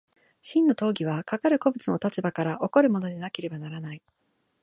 [0.41, 4.01] 真の当為はかかる個物の立場から起こるものでなければならない。